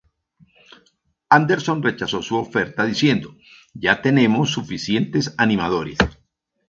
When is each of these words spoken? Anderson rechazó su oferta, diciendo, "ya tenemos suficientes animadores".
Anderson 1.29 1.83
rechazó 1.83 2.23
su 2.23 2.35
oferta, 2.35 2.87
diciendo, 2.87 3.37
"ya 3.75 4.01
tenemos 4.01 4.49
suficientes 4.49 5.35
animadores". 5.37 5.99